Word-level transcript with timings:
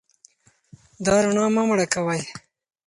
دا 1.05 1.15
رڼا 1.23 1.45
مه 1.55 1.63
مړه 1.67 1.85
کوئ. 1.93 2.21